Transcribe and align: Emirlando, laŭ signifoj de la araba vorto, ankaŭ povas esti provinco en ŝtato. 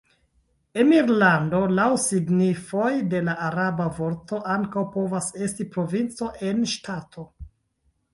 Emirlando, 0.83 1.57
laŭ 1.79 1.89
signifoj 2.03 2.87
de 3.11 3.21
la 3.27 3.35
araba 3.49 3.87
vorto, 3.99 4.39
ankaŭ 4.55 4.85
povas 4.95 5.29
esti 5.49 5.69
provinco 5.77 6.31
en 6.49 6.65
ŝtato. 6.73 7.27